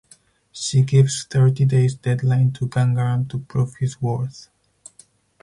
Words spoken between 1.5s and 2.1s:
days